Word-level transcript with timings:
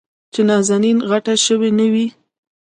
چې 0.33 0.41
نازنين 0.49 0.97
غټه 1.09 1.33
شوې 1.45 1.69
نه 1.79 1.85
وي. 1.93 2.07